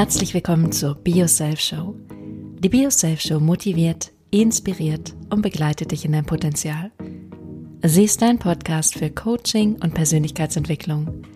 [0.00, 1.94] Herzlich willkommen zur BioSelf Show.
[2.58, 6.90] Die BioSelf Show motiviert, inspiriert und begleitet dich in dein Potenzial.
[7.82, 11.26] Sie ist dein Podcast für Coaching und Persönlichkeitsentwicklung.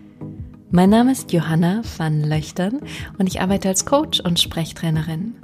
[0.71, 2.79] Mein Name ist Johanna van Löchtern
[3.19, 5.35] und ich arbeite als Coach und Sprechtrainerin.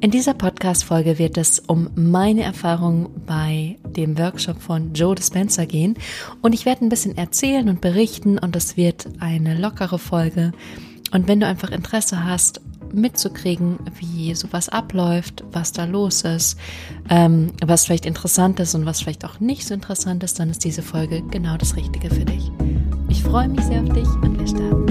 [0.00, 5.94] In dieser Podcast-Folge wird es um meine Erfahrung bei dem Workshop von Joe Dispenza gehen
[6.42, 10.50] und ich werde ein bisschen erzählen und berichten und es wird eine lockere Folge.
[11.14, 12.60] Und wenn du einfach Interesse hast,
[12.92, 16.58] mitzukriegen, wie sowas abläuft, was da los ist,
[17.08, 20.64] ähm, was vielleicht interessant ist und was vielleicht auch nicht so interessant ist, dann ist
[20.64, 22.50] diese Folge genau das Richtige für dich.
[23.08, 24.86] Ich freue mich sehr auf dich und wir starten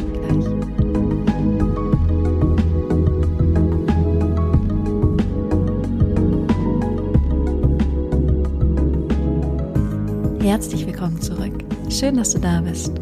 [10.36, 10.50] gleich.
[10.50, 11.54] Herzlich willkommen zurück.
[11.90, 12.94] Schön, dass du da bist.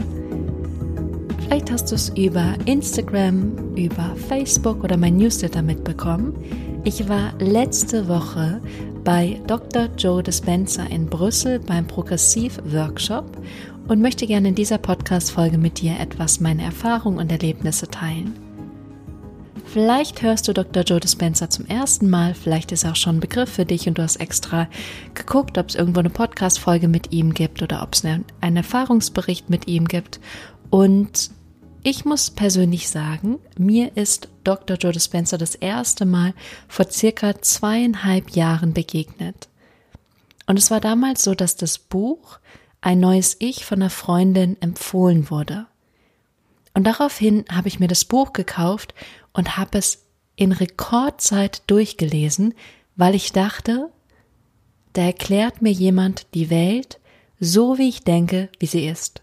[1.51, 6.33] Vielleicht hast du es über Instagram, über Facebook oder mein Newsletter mitbekommen.
[6.85, 8.61] Ich war letzte Woche
[9.03, 9.89] bei Dr.
[9.97, 13.25] Joe Dispenza in Brüssel beim Progressiv-Workshop
[13.89, 18.33] und möchte gerne in dieser Podcast-Folge mit dir etwas meine Erfahrungen und Erlebnisse teilen.
[19.65, 20.83] Vielleicht hörst du Dr.
[20.83, 23.97] Joe Dispenza zum ersten Mal, vielleicht ist er auch schon ein Begriff für dich und
[23.97, 24.69] du hast extra
[25.15, 29.67] geguckt, ob es irgendwo eine Podcast-Folge mit ihm gibt oder ob es einen Erfahrungsbericht mit
[29.67, 30.21] ihm gibt.
[30.69, 31.31] Und
[31.83, 34.77] ich muss persönlich sagen, mir ist Dr.
[34.77, 36.33] Joe Dispenza das erste Mal
[36.67, 39.49] vor circa zweieinhalb Jahren begegnet.
[40.45, 42.39] Und es war damals so, dass das Buch
[42.81, 45.67] Ein neues Ich von einer Freundin empfohlen wurde.
[46.73, 48.93] Und daraufhin habe ich mir das Buch gekauft
[49.33, 52.53] und habe es in Rekordzeit durchgelesen,
[52.95, 53.89] weil ich dachte,
[54.93, 56.99] da erklärt mir jemand die Welt
[57.39, 59.21] so, wie ich denke, wie sie ist.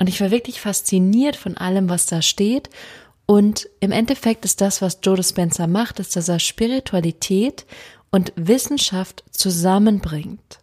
[0.00, 2.70] Und ich war wirklich fasziniert von allem, was da steht.
[3.26, 7.66] Und im Endeffekt ist das, was Joe Dispenza macht, ist, dass er Spiritualität
[8.10, 10.58] und Wissenschaft zusammenbringt.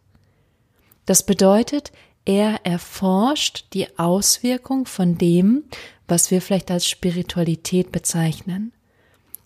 [1.05, 1.91] Das bedeutet,
[2.25, 5.65] er erforscht die Auswirkung von dem,
[6.07, 8.73] was wir vielleicht als Spiritualität bezeichnen.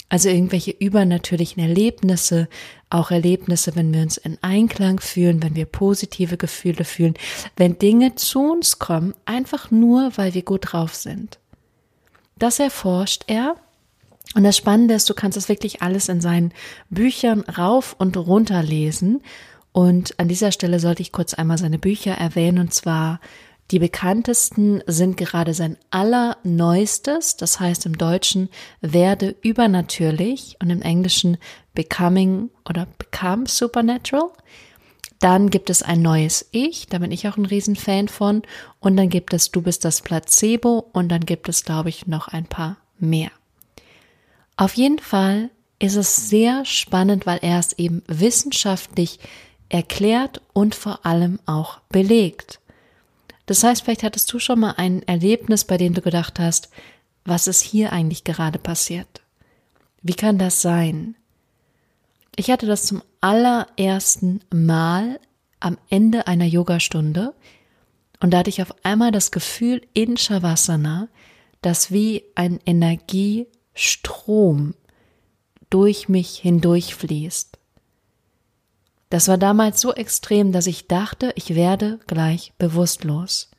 [0.08, 2.48] Also irgendwelche übernatürlichen Erlebnisse,
[2.92, 7.16] auch Erlebnisse, wenn wir uns in Einklang fühlen, wenn wir positive Gefühle fühlen,
[7.56, 11.40] wenn Dinge zu uns kommen, einfach nur, weil wir gut drauf sind.
[12.38, 13.56] Das erforscht er.
[14.34, 16.54] Und das Spannende ist, du kannst es wirklich alles in seinen
[16.90, 19.22] Büchern rauf und runter lesen.
[19.74, 23.20] Und an dieser Stelle sollte ich kurz einmal seine Bücher erwähnen, und zwar
[23.72, 28.50] die bekanntesten sind gerade sein allerneuestes, das heißt im Deutschen
[28.82, 31.38] werde übernatürlich und im Englischen
[31.74, 34.30] becoming oder become supernatural.
[35.20, 38.42] Dann gibt es ein neues Ich, da bin ich auch ein Riesenfan von.
[38.80, 42.28] Und dann gibt es Du bist das Placebo und dann gibt es, glaube ich, noch
[42.28, 43.32] ein paar mehr.
[44.58, 49.20] Auf jeden Fall ist es sehr spannend, weil er es eben wissenschaftlich
[49.70, 52.60] erklärt und vor allem auch belegt.
[53.52, 56.70] Das heißt, vielleicht hattest du schon mal ein Erlebnis, bei dem du gedacht hast,
[57.26, 59.24] was ist hier eigentlich gerade passiert?
[60.02, 61.18] Wie kann das sein?
[62.38, 65.20] Ich hatte das zum allerersten Mal
[65.60, 67.34] am Ende einer Yogastunde
[68.22, 71.10] und da hatte ich auf einmal das Gefühl in Shavasana,
[71.62, 74.76] dass wie ein Energiestrom
[75.70, 77.51] durch mich hindurchfließt.
[79.12, 83.52] Das war damals so extrem, dass ich dachte, ich werde gleich bewusstlos.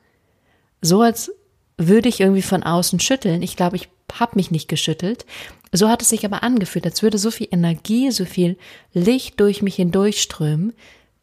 [0.81, 1.31] So als
[1.77, 3.43] würde ich irgendwie von außen schütteln.
[3.43, 5.27] Ich glaube, ich habe mich nicht geschüttelt.
[5.71, 8.57] So hat es sich aber angefühlt, als würde so viel Energie, so viel
[8.95, 10.73] Licht durch mich hindurchströmen,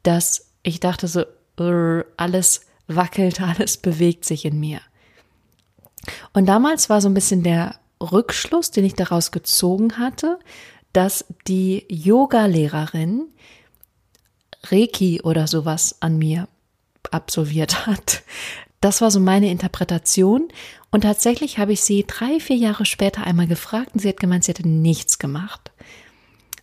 [0.04, 1.24] dass ich dachte so,
[2.16, 4.80] alles wackelt, alles bewegt sich in mir.
[6.34, 10.38] Und damals war so ein bisschen der Rückschluss, den ich daraus gezogen hatte,
[10.94, 13.26] dass die Yoga-Lehrerin
[14.64, 16.48] Reiki oder sowas an mir
[17.12, 18.24] absolviert hat.
[18.82, 20.48] Das war so meine Interpretation.
[20.92, 24.44] Und tatsächlich habe ich sie drei, vier Jahre später einmal gefragt und sie hat gemeint,
[24.44, 25.72] sie hätte nichts gemacht.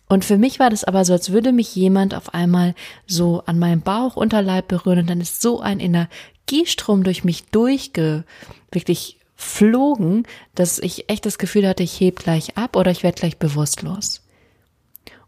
[0.09, 2.75] Und für mich war das aber so, als würde mich jemand auf einmal
[3.05, 8.23] so an meinem Bauchunterleib berühren und dann ist so ein Energiestrom durch mich durchge,
[8.71, 10.23] wirklich flogen,
[10.55, 14.21] dass ich echt das Gefühl hatte, ich heb gleich ab oder ich werde gleich bewusstlos.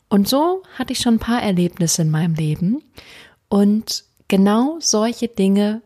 [0.09, 2.83] Und so hatte ich schon ein paar Erlebnisse in meinem Leben.
[3.47, 5.81] Und genau solche Dinge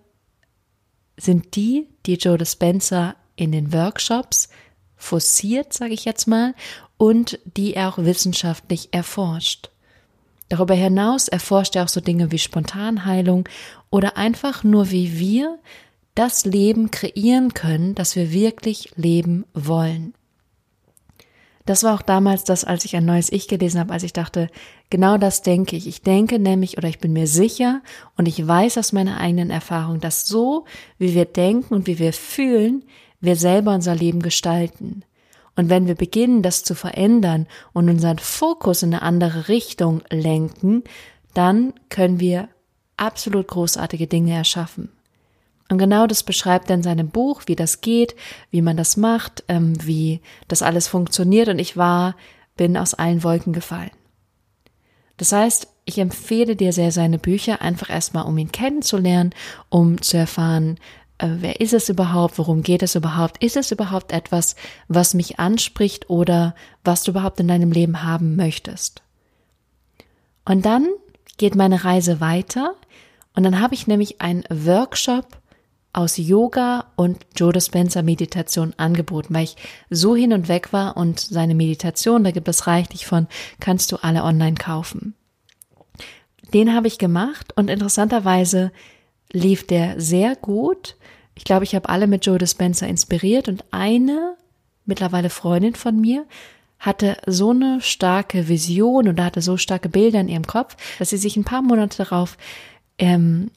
[1.17, 4.49] sind die, die Joe Dispenza in den Workshops
[4.95, 6.55] forciert, sage ich jetzt mal,
[6.97, 9.69] und die er auch wissenschaftlich erforscht.
[10.49, 13.47] Darüber hinaus erforscht er auch so Dinge wie Spontanheilung
[13.89, 15.59] oder einfach nur, wie wir
[16.15, 20.13] das Leben kreieren können, das wir wirklich leben wollen.
[21.65, 24.49] Das war auch damals das, als ich ein neues Ich gelesen habe, als ich dachte,
[24.89, 25.87] genau das denke ich.
[25.87, 27.81] Ich denke nämlich oder ich bin mir sicher
[28.17, 30.65] und ich weiß aus meiner eigenen Erfahrung, dass so,
[30.97, 32.83] wie wir denken und wie wir fühlen,
[33.21, 35.05] wir selber unser Leben gestalten.
[35.55, 40.83] Und wenn wir beginnen, das zu verändern und unseren Fokus in eine andere Richtung lenken,
[41.33, 42.49] dann können wir
[42.97, 44.91] absolut großartige Dinge erschaffen.
[45.73, 48.15] Und genau das beschreibt er in seinem Buch, wie das geht,
[48.51, 51.47] wie man das macht, ähm, wie das alles funktioniert.
[51.47, 52.15] Und ich war,
[52.55, 53.89] bin aus allen Wolken gefallen.
[55.17, 59.33] Das heißt, ich empfehle dir sehr seine Bücher, einfach erstmal, um ihn kennenzulernen,
[59.69, 60.77] um zu erfahren,
[61.17, 64.55] äh, wer ist es überhaupt, worum geht es überhaupt, ist es überhaupt etwas,
[64.87, 66.53] was mich anspricht oder
[66.83, 69.01] was du überhaupt in deinem Leben haben möchtest.
[70.45, 70.87] Und dann
[71.37, 72.75] geht meine Reise weiter
[73.35, 75.25] und dann habe ich nämlich einen Workshop
[75.93, 79.55] aus Yoga und Joe Dispenza Meditation angeboten, weil ich
[79.89, 83.27] so hin und weg war und seine Meditation, da gibt es reichlich von,
[83.59, 85.13] kannst du alle online kaufen.
[86.53, 88.71] Den habe ich gemacht und interessanterweise
[89.31, 90.95] lief der sehr gut.
[91.35, 94.35] Ich glaube, ich habe alle mit Joe Dispenza inspiriert und eine
[94.85, 96.25] mittlerweile Freundin von mir
[96.79, 101.17] hatte so eine starke Vision und hatte so starke Bilder in ihrem Kopf, dass sie
[101.17, 102.37] sich ein paar Monate darauf
[102.97, 103.51] ähm,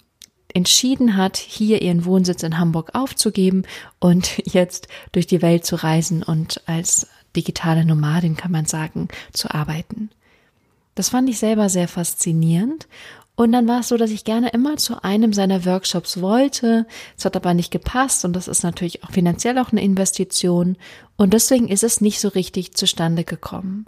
[0.56, 3.64] entschieden hat, hier ihren Wohnsitz in Hamburg aufzugeben
[4.00, 9.50] und jetzt durch die Welt zu reisen und als digitale Nomadin, kann man sagen, zu
[9.50, 10.08] arbeiten.
[10.94, 12.88] Das fand ich selber sehr faszinierend.
[13.34, 16.86] Und dann war es so, dass ich gerne immer zu einem seiner Workshops wollte.
[17.18, 20.78] Es hat aber nicht gepasst und das ist natürlich auch finanziell auch eine Investition.
[21.18, 23.84] Und deswegen ist es nicht so richtig zustande gekommen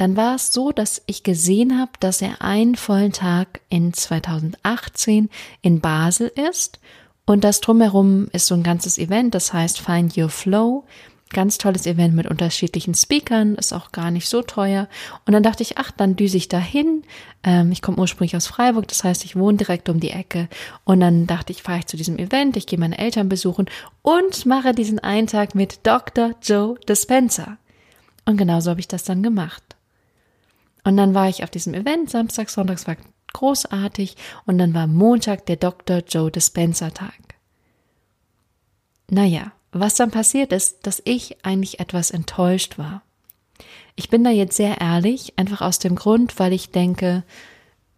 [0.00, 5.28] dann war es so, dass ich gesehen habe, dass er einen vollen Tag in 2018
[5.60, 6.80] in Basel ist
[7.26, 10.84] und das drumherum ist so ein ganzes Event, das heißt Find Your Flow.
[11.32, 14.88] Ganz tolles Event mit unterschiedlichen Speakern, ist auch gar nicht so teuer.
[15.26, 17.04] Und dann dachte ich, ach, dann düse ich dahin.
[17.44, 20.48] Ähm, ich komme ursprünglich aus Freiburg, das heißt, ich wohne direkt um die Ecke.
[20.82, 23.66] Und dann dachte ich, fahre ich zu diesem Event, ich gehe meine Eltern besuchen
[24.02, 26.34] und mache diesen einen Tag mit Dr.
[26.42, 27.58] Joe Dispenza.
[28.24, 29.76] Und genauso habe ich das dann gemacht.
[30.84, 32.96] Und dann war ich auf diesem Event, Samstag, Sonntags war
[33.32, 34.16] großartig
[34.46, 35.98] und dann war Montag der Dr.
[36.06, 37.36] Joe Dispenser Tag.
[39.08, 43.02] Naja, was dann passiert ist, dass ich eigentlich etwas enttäuscht war.
[43.96, 47.24] Ich bin da jetzt sehr ehrlich, einfach aus dem Grund, weil ich denke,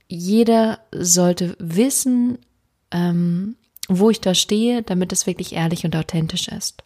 [0.08, 2.38] jeder sollte wissen,
[2.90, 3.56] ähm,
[3.88, 6.82] wo ich da stehe, damit es wirklich ehrlich und authentisch ist.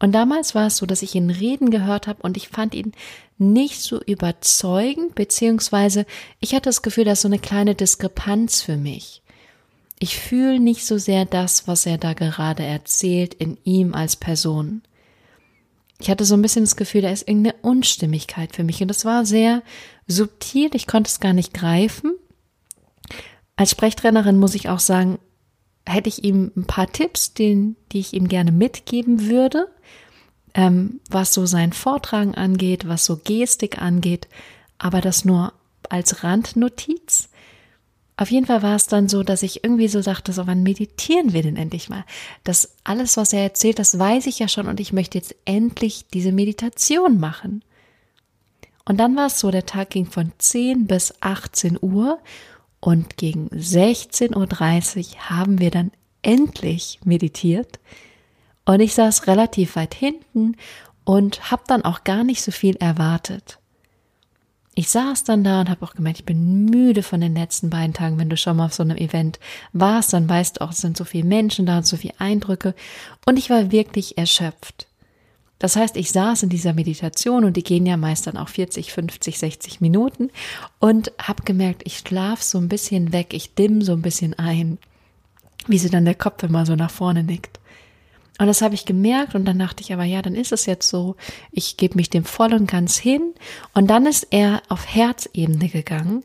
[0.00, 2.92] Und damals war es so, dass ich ihn reden gehört habe und ich fand ihn
[3.36, 6.06] nicht so überzeugend, beziehungsweise
[6.40, 9.22] ich hatte das Gefühl, da ist so eine kleine Diskrepanz für mich.
[9.98, 14.82] Ich fühle nicht so sehr das, was er da gerade erzählt, in ihm als Person.
[15.98, 19.04] Ich hatte so ein bisschen das Gefühl, da ist irgendeine Unstimmigkeit für mich und das
[19.04, 19.62] war sehr
[20.06, 22.14] subtil, ich konnte es gar nicht greifen.
[23.56, 25.18] Als Sprechtrainerin muss ich auch sagen,
[25.90, 29.68] hätte ich ihm ein paar Tipps, den, die ich ihm gerne mitgeben würde
[30.54, 34.28] ähm, was so sein Vortragen angeht, was so Gestik angeht,
[34.78, 35.52] aber das nur
[35.88, 37.28] als Randnotiz.
[38.16, 41.32] Auf jeden Fall war es dann so, dass ich irgendwie so dachte, so wann meditieren
[41.32, 42.04] wir denn endlich mal?
[42.44, 46.06] Das alles, was er erzählt, das weiß ich ja schon und ich möchte jetzt endlich
[46.12, 47.64] diese Meditation machen.
[48.84, 52.18] Und dann war es so, der Tag ging von 10 bis 18 Uhr
[52.80, 54.34] und gegen 16.30
[55.14, 57.78] Uhr haben wir dann endlich meditiert.
[58.64, 60.56] Und ich saß relativ weit hinten
[61.04, 63.58] und habe dann auch gar nicht so viel erwartet.
[64.74, 67.92] Ich saß dann da und habe auch gemerkt, ich bin müde von den letzten beiden
[67.92, 68.18] Tagen.
[68.18, 69.40] Wenn du schon mal auf so einem Event
[69.72, 72.74] warst, dann weißt du auch, es sind so viele Menschen da und so viele Eindrücke.
[73.26, 74.86] Und ich war wirklich erschöpft.
[75.60, 78.92] Das heißt, ich saß in dieser Meditation und die gehen ja meist dann auch 40,
[78.92, 80.30] 50, 60 Minuten
[80.80, 84.78] und habe gemerkt, ich schlaf so ein bisschen weg, ich dimm so ein bisschen ein,
[85.66, 87.60] wie sie dann der Kopf immer so nach vorne nickt.
[88.38, 90.88] Und das habe ich gemerkt und dann dachte ich aber, ja, dann ist es jetzt
[90.88, 91.16] so,
[91.52, 93.34] ich gebe mich dem voll und ganz hin.
[93.74, 96.24] Und dann ist er auf Herzebene gegangen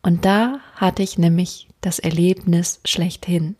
[0.00, 3.56] und da hatte ich nämlich das Erlebnis schlechthin.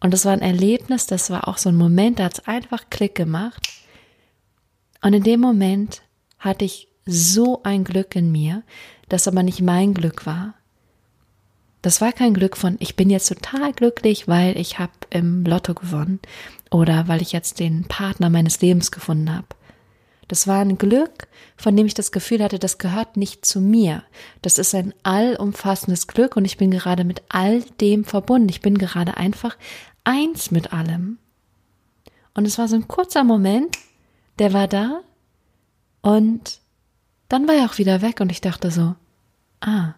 [0.00, 2.84] Und das war ein Erlebnis, das war auch so ein Moment, da hat es einfach
[2.90, 3.68] Klick gemacht.
[5.02, 6.02] Und in dem Moment
[6.38, 8.62] hatte ich so ein Glück in mir,
[9.08, 10.54] das aber nicht mein Glück war,
[11.82, 15.74] das war kein Glück von, ich bin jetzt total glücklich, weil ich habe im Lotto
[15.74, 16.20] gewonnen
[16.70, 19.46] oder weil ich jetzt den Partner meines Lebens gefunden habe.
[20.28, 21.26] Das war ein Glück,
[21.56, 24.04] von dem ich das Gefühl hatte, das gehört nicht zu mir.
[24.42, 28.48] Das ist ein allumfassendes Glück und ich bin gerade mit all dem verbunden.
[28.48, 29.56] Ich bin gerade einfach
[30.04, 31.18] eins mit allem.
[32.34, 33.76] Und es war so ein kurzer Moment,
[34.38, 35.02] der war da
[36.02, 36.60] Und
[37.28, 38.94] dann war er auch wieder weg und ich dachte so,
[39.60, 39.94] ah,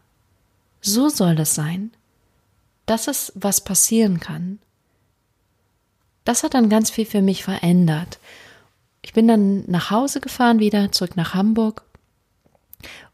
[0.81, 1.93] so soll es sein.
[2.87, 4.59] Das ist, was passieren kann.
[6.25, 8.19] Das hat dann ganz viel für mich verändert.
[9.01, 11.85] Ich bin dann nach Hause gefahren wieder, zurück nach Hamburg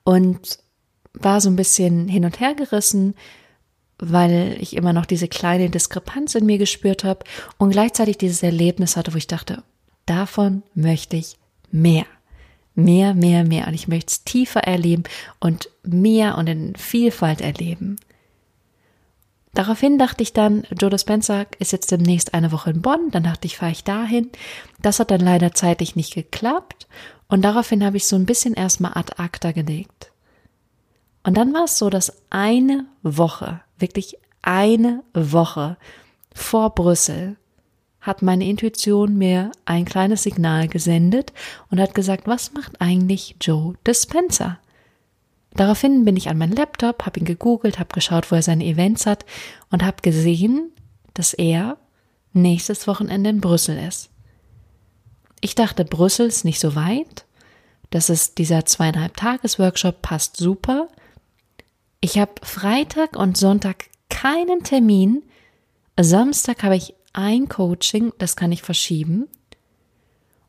[0.04, 0.58] und
[1.12, 3.14] war so ein bisschen hin und her gerissen,
[3.98, 7.24] weil ich immer noch diese kleine Diskrepanz in mir gespürt habe
[7.58, 9.62] und gleichzeitig dieses Erlebnis hatte, wo ich dachte,
[10.06, 11.36] davon möchte ich
[11.70, 12.06] mehr.
[12.74, 13.66] Mehr, mehr, mehr.
[13.66, 15.02] Und ich möchte es tiefer erleben
[15.40, 17.96] und mehr und in Vielfalt erleben.
[19.52, 23.10] Daraufhin dachte ich dann, Joe Dispenza ist jetzt demnächst eine Woche in Bonn.
[23.10, 24.30] Dann dachte ich, fahre ich dahin.
[24.80, 26.86] Das hat dann leider zeitlich nicht geklappt.
[27.26, 30.12] Und daraufhin habe ich so ein bisschen erstmal ad acta gelegt.
[31.24, 35.76] Und dann war es so, dass eine Woche, wirklich eine Woche
[36.34, 37.36] vor Brüssel,
[38.00, 41.32] hat meine Intuition mir ein kleines Signal gesendet
[41.70, 44.58] und hat gesagt, was macht eigentlich Joe Dispenza?
[45.54, 49.06] Daraufhin bin ich an meinen Laptop, habe ihn gegoogelt, habe geschaut, wo er seine Events
[49.06, 49.24] hat
[49.70, 50.70] und habe gesehen,
[51.14, 51.76] dass er
[52.32, 54.10] nächstes Wochenende in Brüssel ist.
[55.40, 57.24] Ich dachte, Brüssel ist nicht so weit.
[57.90, 60.88] Das ist dieser zweieinhalb Tages-Workshop, passt super.
[62.00, 65.22] Ich habe Freitag und Sonntag keinen Termin.
[65.98, 69.28] Samstag habe ich ein Coaching, das kann ich verschieben.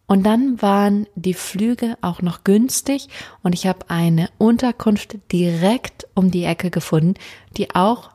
[0.06, 3.10] Und dann waren die Flüge auch noch günstig
[3.44, 7.14] und ich habe eine Unterkunft direkt um die Ecke gefunden,
[7.58, 8.12] die auch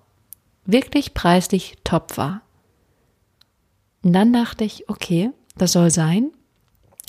[0.65, 2.43] wirklich preislich top war.
[4.03, 6.33] Und dann dachte ich, okay, das soll sein.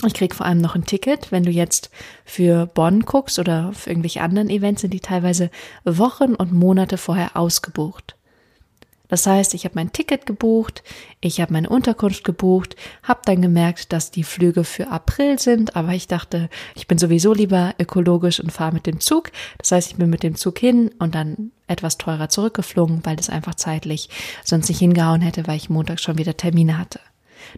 [0.04, 1.90] Ich krieg vor allem noch ein Ticket, wenn du jetzt
[2.24, 5.50] für Bonn guckst oder für irgendwelche anderen Events sind die teilweise
[5.84, 8.14] Wochen und Monate vorher ausgebucht.
[9.08, 10.82] Das heißt, ich habe mein Ticket gebucht,
[11.20, 12.74] ich habe meine Unterkunft gebucht,
[13.04, 17.32] habe dann gemerkt, dass die Flüge für April sind, aber ich dachte, ich bin sowieso
[17.32, 19.30] lieber ökologisch und fahre mit dem Zug.
[19.58, 23.30] Das heißt, ich bin mit dem Zug hin und dann etwas teurer zurückgeflogen, weil das
[23.30, 24.08] einfach zeitlich
[24.44, 27.00] sonst nicht hingehauen hätte, weil ich Montag schon wieder Termine hatte.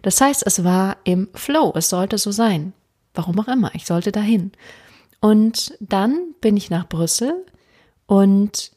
[0.01, 2.73] Das heißt, es war im Flow, es sollte so sein.
[3.13, 4.51] Warum auch immer, ich sollte dahin.
[5.21, 7.45] Und dann bin ich nach Brüssel
[8.05, 8.71] und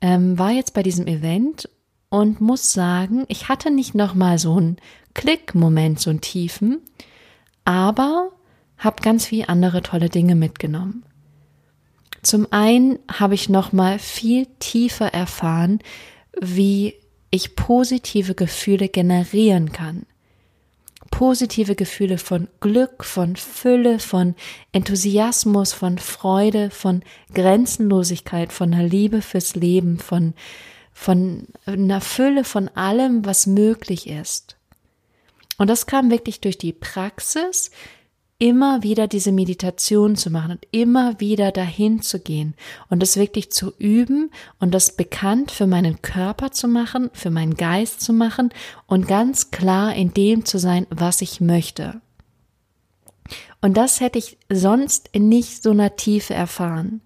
[0.00, 1.68] ähm, war jetzt bei diesem Event
[2.10, 4.76] und muss sagen, ich hatte nicht nochmal so einen
[5.14, 6.80] Klick-Moment, so einen tiefen,
[7.64, 8.30] aber
[8.76, 11.04] habe ganz viel andere tolle Dinge mitgenommen.
[12.22, 15.80] Zum einen habe ich nochmal viel tiefer erfahren,
[16.40, 16.94] wie
[17.30, 20.04] ich positive Gefühle generieren kann
[21.12, 24.34] positive Gefühle von Glück, von Fülle, von
[24.72, 30.34] Enthusiasmus, von Freude, von Grenzenlosigkeit, von einer Liebe fürs Leben, von,
[30.92, 34.56] von einer Fülle von allem, was möglich ist.
[35.58, 37.70] Und das kam wirklich durch die Praxis,
[38.42, 42.54] immer wieder diese Meditation zu machen und immer wieder dahin zu gehen
[42.90, 47.54] und es wirklich zu üben und das bekannt für meinen Körper zu machen, für meinen
[47.54, 48.52] Geist zu machen
[48.88, 52.00] und ganz klar in dem zu sein, was ich möchte.
[53.60, 57.00] Und das hätte ich sonst nicht so einer Tiefe erfahren.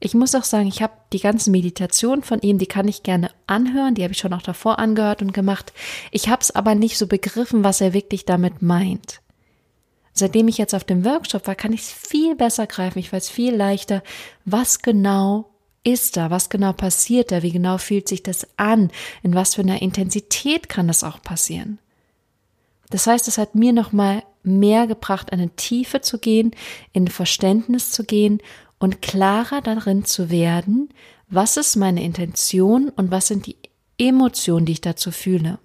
[0.00, 3.30] Ich muss auch sagen, ich habe die ganzen Meditationen von ihm, die kann ich gerne
[3.46, 5.72] anhören, die habe ich schon auch davor angehört und gemacht.
[6.10, 9.22] Ich habe es aber nicht so begriffen, was er wirklich damit meint.
[10.12, 12.98] Seitdem ich jetzt auf dem Workshop war, kann ich es viel besser greifen.
[12.98, 14.02] Ich weiß viel leichter,
[14.44, 15.50] was genau
[15.84, 18.90] ist da, was genau passiert da, wie genau fühlt sich das an,
[19.22, 21.78] in was für einer Intensität kann das auch passieren.
[22.90, 26.52] Das heißt, es hat mir nochmal mehr gebracht, eine Tiefe zu gehen,
[26.92, 28.40] in Verständnis zu gehen
[28.78, 30.90] und klarer darin zu werden,
[31.28, 33.56] was ist meine Intention und was sind die
[33.98, 35.58] Emotionen, die ich dazu fühle.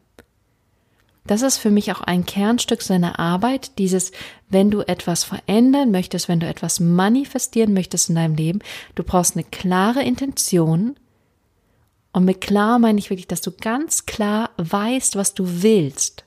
[1.27, 4.11] Das ist für mich auch ein Kernstück seiner Arbeit, dieses,
[4.49, 8.59] wenn du etwas verändern möchtest, wenn du etwas manifestieren möchtest in deinem Leben,
[8.95, 10.95] du brauchst eine klare Intention.
[12.13, 16.23] Und mit klar meine ich wirklich, dass du ganz klar weißt, was du willst.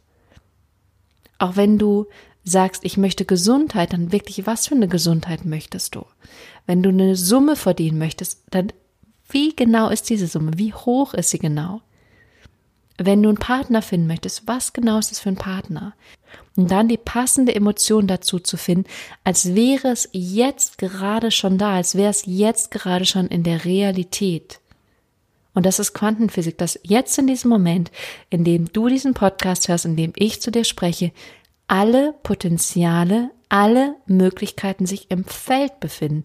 [1.39, 2.07] Auch wenn du
[2.45, 6.05] sagst, ich möchte Gesundheit, dann wirklich, was für eine Gesundheit möchtest du?
[6.67, 8.73] Wenn du eine Summe verdienen möchtest, dann
[9.31, 10.53] wie genau ist diese Summe?
[10.57, 11.81] Wie hoch ist sie genau?
[13.07, 15.95] Wenn du einen Partner finden möchtest, was genau ist es für ein Partner?
[16.57, 18.85] Und dann die passende Emotion dazu zu finden,
[19.25, 23.65] als wäre es jetzt gerade schon da, als wäre es jetzt gerade schon in der
[23.65, 24.61] Realität.
[25.55, 27.91] Und das ist Quantenphysik, dass jetzt in diesem Moment,
[28.29, 31.13] in dem du diesen Podcast hörst, in dem ich zu dir spreche,
[31.69, 36.25] alle Potenziale, alle Möglichkeiten sich im Feld befinden.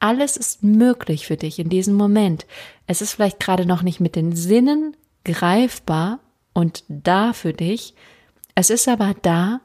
[0.00, 2.46] Alles ist möglich für dich in diesem Moment.
[2.86, 6.20] Es ist vielleicht gerade noch nicht mit den Sinnen greifbar
[6.54, 7.94] und da für dich.
[8.54, 9.60] Es ist aber da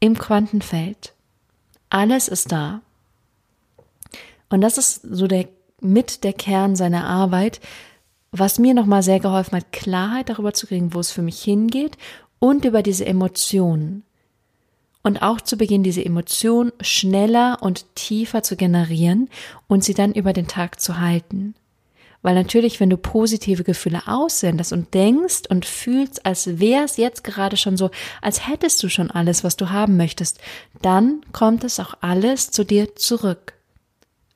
[0.00, 1.14] im Quantenfeld.
[1.90, 2.80] Alles ist da.
[4.48, 5.48] Und das ist so der
[5.80, 7.60] mit der Kern seiner Arbeit,
[8.32, 11.98] was mir nochmal sehr geholfen hat, Klarheit darüber zu kriegen, wo es für mich hingeht
[12.38, 14.02] und über diese Emotionen.
[15.02, 19.28] Und auch zu Beginn diese Emotion schneller und tiefer zu generieren
[19.68, 21.54] und sie dann über den Tag zu halten.
[22.24, 27.22] Weil natürlich, wenn du positive Gefühle aussendest und denkst und fühlst, als wäre es jetzt
[27.22, 27.90] gerade schon so,
[28.22, 30.40] als hättest du schon alles, was du haben möchtest,
[30.80, 33.52] dann kommt es auch alles zu dir zurück.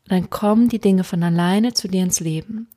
[0.06, 2.68] Dann kommen die Dinge von alleine zu dir ins Leben.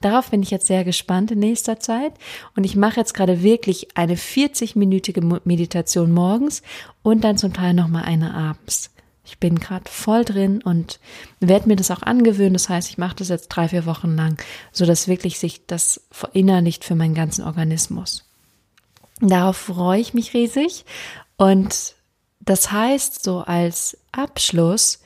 [0.00, 2.12] Darauf bin ich jetzt sehr gespannt in nächster Zeit
[2.54, 6.62] und ich mache jetzt gerade wirklich eine 40-minütige Meditation morgens
[7.02, 8.92] und dann zum Teil nochmal eine abends.
[9.26, 11.00] Ich bin gerade voll drin und
[11.40, 12.52] werde mir das auch angewöhnen.
[12.52, 14.40] Das heißt, ich mache das jetzt drei, vier Wochen lang,
[14.72, 18.24] so dass wirklich sich das verinnerlicht für meinen ganzen Organismus.
[19.20, 20.84] Darauf freue ich mich riesig.
[21.36, 21.96] Und
[22.40, 25.00] das heißt, so als Abschluss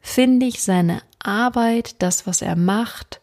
[0.00, 3.20] finde ich seine Arbeit, das, was er macht,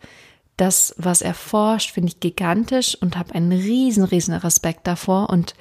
[0.58, 5.56] das, was er forscht, finde ich gigantisch und habe einen riesen, riesen Respekt davor und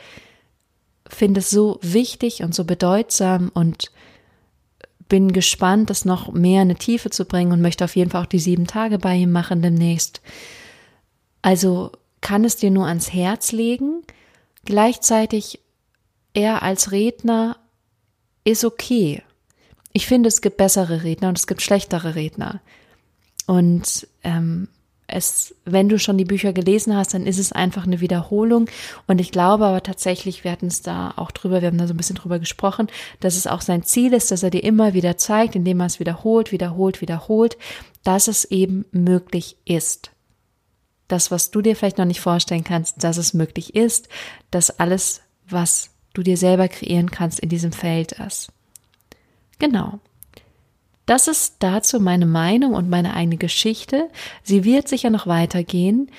[1.09, 3.91] finde es so wichtig und so bedeutsam und
[5.11, 8.23] bin gespannt, das noch mehr in eine Tiefe zu bringen und möchte auf jeden Fall
[8.23, 10.23] auch die sieben Tage bei ihm machen demnächst.
[11.43, 14.03] Also kann es dir nur ans Herz legen.
[14.65, 15.61] Gleichzeitig
[16.33, 17.59] er als Redner
[18.45, 19.23] ist okay.
[19.93, 22.61] Ich finde, es gibt bessere Redner und es gibt schlechtere Redner.
[23.47, 24.69] Und ähm,
[25.13, 28.69] es, wenn du schon die Bücher gelesen hast, dann ist es einfach eine Wiederholung.
[29.07, 31.95] Und ich glaube aber tatsächlich, wir hatten es da auch drüber, wir haben da so
[31.95, 32.89] ein bisschen drüber gesprochen,
[33.21, 36.01] dass es auch sein Ziel ist, dass er dir immer wieder zeigt, indem er es
[36.01, 37.59] wiederholt, wiederholt, wiederholt,
[38.05, 40.11] dass es eben möglich ist.
[41.09, 44.09] Das, was du dir vielleicht noch nicht vorstellen kannst, dass es möglich ist,
[44.51, 48.53] dass alles, was du dir selber kreieren kannst, in diesem Feld ist.
[49.59, 50.01] Genau.
[51.07, 54.09] Das ist dazu meine Meinung und meine eigene Geschichte.
[54.43, 56.11] Sie wird sicher noch weitergehen.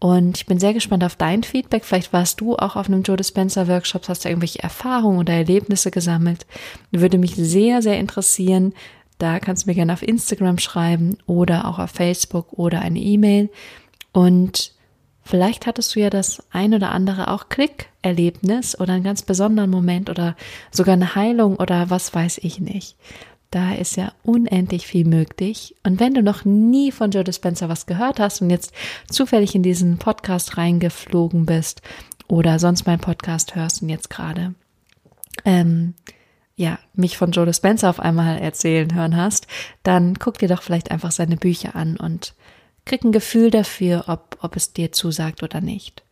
[0.00, 1.84] Und ich bin sehr gespannt auf dein Feedback.
[1.84, 5.90] Vielleicht warst du auch auf einem Joe Dispenza Workshop, hast du irgendwelche Erfahrungen oder Erlebnisse
[5.90, 6.46] gesammelt.
[6.92, 8.74] Würde mich sehr, sehr interessieren.
[9.18, 13.50] Da kannst du mir gerne auf Instagram schreiben oder auch auf Facebook oder eine E-Mail.
[14.12, 14.72] Und
[15.22, 20.08] vielleicht hattest du ja das ein oder andere auch Klick-Erlebnis oder einen ganz besonderen Moment
[20.08, 20.36] oder
[20.70, 22.96] sogar eine Heilung oder was weiß ich nicht.
[23.50, 25.74] Da ist ja unendlich viel möglich.
[25.82, 28.72] Und wenn du noch nie von Joe Dispenza was gehört hast und jetzt
[29.10, 31.80] zufällig in diesen Podcast reingeflogen bist
[32.28, 34.54] oder sonst meinen Podcast hörst und jetzt gerade,
[35.46, 35.94] ähm,
[36.56, 39.46] ja, mich von Joe Dispenza auf einmal erzählen hören hast,
[39.82, 42.34] dann guck dir doch vielleicht einfach seine Bücher an und
[42.84, 46.02] krieg ein Gefühl dafür, ob, ob es dir zusagt oder nicht.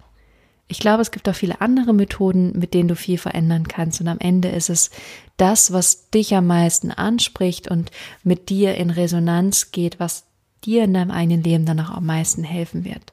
[0.69, 4.01] Ich glaube, es gibt auch viele andere Methoden, mit denen du viel verändern kannst.
[4.01, 4.91] Und am Ende ist es
[5.37, 7.91] das, was dich am meisten anspricht und
[8.25, 10.25] mit dir in Resonanz geht, was
[10.65, 13.13] dir in deinem eigenen Leben dann auch am meisten helfen wird.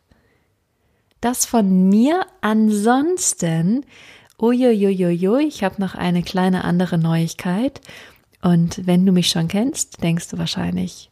[1.22, 2.26] Das von mir.
[2.42, 3.86] Ansonsten,
[4.42, 7.82] uiuiuiui, ich habe noch eine kleine andere Neuigkeit.
[8.42, 11.12] Und wenn du mich schon kennst, denkst du wahrscheinlich,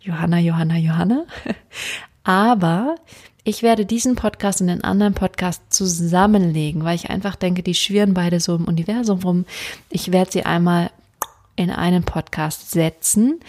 [0.00, 1.26] Johanna, Johanna, Johanna.
[2.24, 2.96] Aber
[3.44, 8.14] ich werde diesen Podcast und den anderen Podcast zusammenlegen, weil ich einfach denke, die schwirren
[8.14, 9.44] beide so im Universum rum.
[9.90, 10.90] Ich werde sie einmal
[11.56, 13.40] in einen Podcast setzen.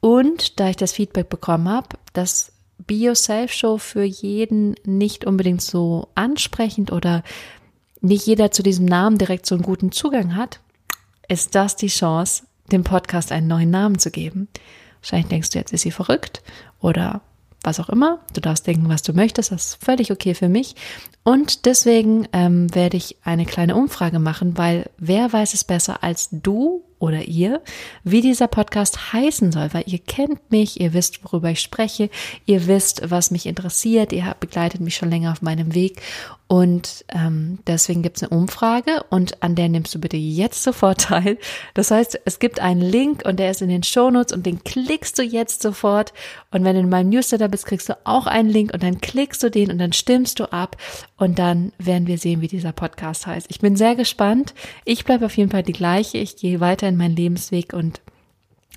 [0.00, 5.62] Und da ich das Feedback bekommen habe, dass Bio Self Show für jeden nicht unbedingt
[5.62, 7.22] so ansprechend oder
[8.00, 10.60] nicht jeder zu diesem Namen direkt so einen guten Zugang hat,
[11.28, 14.48] ist das die Chance, dem Podcast einen neuen Namen zu geben.
[15.00, 16.42] Wahrscheinlich denkst du, jetzt ist sie verrückt
[16.80, 17.20] oder
[17.62, 18.20] was auch immer.
[18.32, 19.52] Du darfst denken, was du möchtest.
[19.52, 20.76] Das ist völlig okay für mich.
[21.22, 26.28] Und deswegen ähm, werde ich eine kleine Umfrage machen, weil wer weiß es besser als
[26.30, 27.60] du oder ihr,
[28.04, 32.10] wie dieser Podcast heißen soll, weil ihr kennt mich, ihr wisst, worüber ich spreche,
[32.46, 36.00] ihr wisst, was mich interessiert, ihr begleitet mich schon länger auf meinem Weg
[36.52, 41.00] und ähm, deswegen gibt es eine Umfrage und an der nimmst du bitte jetzt sofort
[41.02, 41.38] teil.
[41.74, 45.16] Das heißt, es gibt einen Link und der ist in den Shownotes und den klickst
[45.16, 46.12] du jetzt sofort.
[46.50, 49.44] Und wenn du in meinem Newsletter bist, kriegst du auch einen Link und dann klickst
[49.44, 50.76] du den und dann stimmst du ab
[51.18, 53.46] und dann werden wir sehen, wie dieser Podcast heißt.
[53.48, 54.52] Ich bin sehr gespannt.
[54.84, 56.18] Ich bleibe auf jeden Fall die gleiche.
[56.18, 58.00] Ich gehe weiter in meinen Lebensweg und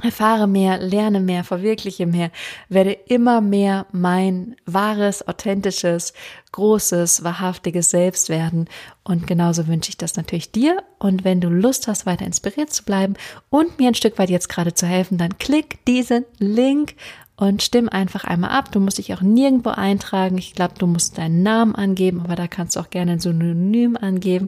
[0.02, 2.32] Erfahre mehr, lerne mehr, verwirkliche mehr,
[2.68, 6.14] werde immer mehr mein wahres, authentisches,
[6.52, 8.68] großes, wahrhaftiges Selbst werden.
[9.04, 10.82] Und genauso wünsche ich das natürlich dir.
[10.98, 13.14] Und wenn du Lust hast, weiter inspiriert zu bleiben
[13.50, 16.96] und mir ein Stück weit jetzt gerade zu helfen, dann klick diesen Link
[17.36, 18.72] und stimm einfach einmal ab.
[18.72, 20.38] Du musst dich auch nirgendwo eintragen.
[20.38, 23.96] Ich glaube, du musst deinen Namen angeben, aber da kannst du auch gerne ein Synonym
[23.96, 24.48] angeben.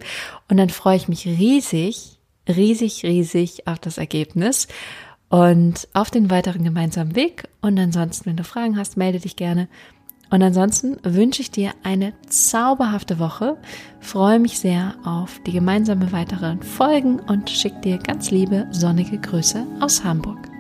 [0.50, 2.15] Und dann freue ich mich riesig,
[2.48, 4.68] riesig, riesig auf das Ergebnis.
[5.30, 7.50] und auf den weiteren gemeinsamen Weg.
[7.60, 9.68] Und ansonsten, wenn du Fragen hast, melde dich gerne.
[10.30, 13.58] Und ansonsten wünsche ich dir eine zauberhafte Woche,
[14.00, 19.66] freue mich sehr auf die gemeinsame weiteren Folgen und schicke dir ganz liebe sonnige Grüße
[19.80, 20.55] aus Hamburg.